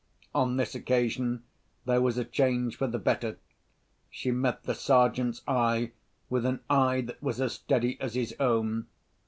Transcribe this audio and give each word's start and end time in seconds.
On 0.33 0.57
this 0.57 0.73
occasion 0.73 1.43
there 1.85 2.01
was 2.01 2.17
a 2.17 2.25
change 2.25 2.75
for 2.75 2.87
the 2.87 2.97
better. 2.97 3.37
She 4.09 4.31
met 4.31 4.63
the 4.63 4.73
Sergeant's 4.73 5.43
eye 5.47 5.91
with 6.27 6.43
an 6.43 6.61
eye 6.71 7.01
that 7.01 7.21
was 7.21 7.39
as 7.39 7.53
steady 7.53 8.01
as 8.01 8.15
his 8.15 8.35
own. 8.39 8.87